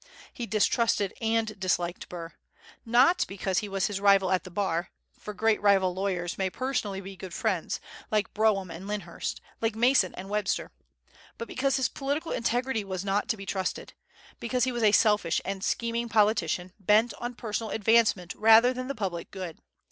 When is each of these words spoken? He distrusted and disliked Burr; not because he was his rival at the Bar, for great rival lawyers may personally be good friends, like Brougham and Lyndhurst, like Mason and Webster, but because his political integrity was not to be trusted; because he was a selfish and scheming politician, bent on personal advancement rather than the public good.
He 0.33 0.47
distrusted 0.47 1.13
and 1.21 1.59
disliked 1.59 2.09
Burr; 2.09 2.33
not 2.87 3.23
because 3.27 3.59
he 3.59 3.69
was 3.69 3.85
his 3.85 3.99
rival 4.01 4.31
at 4.31 4.45
the 4.45 4.49
Bar, 4.49 4.89
for 5.15 5.31
great 5.31 5.61
rival 5.61 5.93
lawyers 5.93 6.39
may 6.39 6.49
personally 6.49 7.01
be 7.01 7.15
good 7.15 7.35
friends, 7.35 7.79
like 8.09 8.33
Brougham 8.33 8.71
and 8.71 8.87
Lyndhurst, 8.87 9.41
like 9.61 9.75
Mason 9.75 10.15
and 10.15 10.27
Webster, 10.27 10.71
but 11.37 11.47
because 11.47 11.75
his 11.77 11.87
political 11.87 12.31
integrity 12.31 12.83
was 12.83 13.05
not 13.05 13.27
to 13.29 13.37
be 13.37 13.45
trusted; 13.45 13.93
because 14.39 14.63
he 14.63 14.71
was 14.71 14.81
a 14.81 14.91
selfish 14.91 15.39
and 15.45 15.63
scheming 15.63 16.09
politician, 16.09 16.73
bent 16.79 17.13
on 17.19 17.35
personal 17.35 17.69
advancement 17.69 18.33
rather 18.33 18.73
than 18.73 18.87
the 18.87 18.95
public 18.95 19.29
good. 19.29 19.59